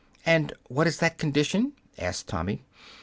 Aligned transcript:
"And 0.25 0.53
what 0.67 0.87
is 0.87 0.97
that 0.97 1.19
condition?" 1.19 1.73
asked 1.99 2.27
Tommy. 2.27 2.63